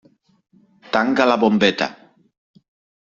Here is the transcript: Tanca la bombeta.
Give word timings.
Tanca 0.95 1.27
la 1.33 1.37
bombeta. 1.43 1.91